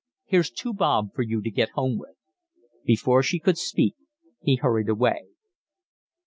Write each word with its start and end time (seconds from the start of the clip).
"Here's 0.25 0.49
two 0.49 0.73
bob 0.73 1.13
for 1.13 1.21
you 1.21 1.43
to 1.43 1.51
get 1.51 1.69
home 1.75 1.99
with." 1.99 2.15
Before 2.83 3.21
she 3.21 3.37
could 3.37 3.59
speak 3.59 3.93
he 4.41 4.55
hurried 4.55 4.89
away. 4.89 5.25